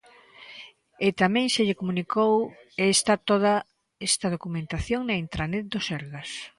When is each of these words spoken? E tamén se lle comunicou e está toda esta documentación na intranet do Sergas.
E 1.05 1.07
tamén 1.21 1.47
se 1.53 1.65
lle 1.65 1.79
comunicou 1.81 2.33
e 2.83 2.85
está 2.95 3.13
toda 3.29 3.53
esta 4.09 4.27
documentación 4.35 5.01
na 5.03 5.15
intranet 5.25 5.65
do 5.73 5.79
Sergas. 5.89 6.29